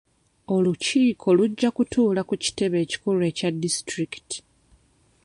[0.55, 4.37] Olukiiko lujja kutuula ku kitebe ekikulu ekya disitulikiti.